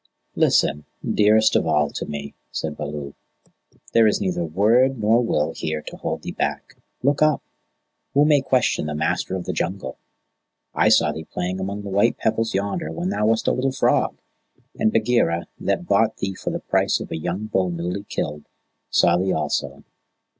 "Listen, 0.35 0.85
dearest 1.07 1.55
of 1.55 1.67
all 1.67 1.91
to 1.91 2.07
me," 2.07 2.33
said 2.49 2.75
Baloo. 2.75 3.13
There 3.93 4.07
is 4.07 4.19
neither 4.19 4.43
word 4.43 4.97
nor 4.97 5.23
will 5.23 5.53
here 5.53 5.83
to 5.83 5.97
hold 5.97 6.23
thee 6.23 6.31
back. 6.31 6.73
Look 7.03 7.21
up! 7.21 7.43
Who 8.15 8.25
may 8.25 8.41
question 8.41 8.87
the 8.87 8.95
Master 8.95 9.35
of 9.35 9.45
the 9.45 9.53
Jungle? 9.53 9.99
I 10.73 10.89
saw 10.89 11.11
thee 11.11 11.25
playing 11.31 11.59
among 11.59 11.83
the 11.83 11.89
white 11.89 12.17
pebbles 12.17 12.55
yonder 12.55 12.91
when 12.91 13.09
thou 13.09 13.27
wast 13.27 13.47
a 13.47 13.51
little 13.51 13.71
frog; 13.71 14.17
and 14.75 14.91
Bagheera, 14.91 15.45
that 15.59 15.85
bought 15.87 16.17
thee 16.17 16.33
for 16.33 16.49
the 16.49 16.61
price 16.61 16.99
of 16.99 17.11
a 17.11 17.15
young 17.17 17.45
bull 17.45 17.69
newly 17.69 18.03
killed, 18.09 18.47
saw 18.89 19.17
thee 19.17 19.31
also. 19.33 19.83